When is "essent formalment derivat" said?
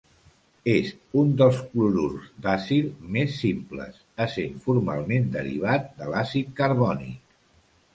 4.29-5.89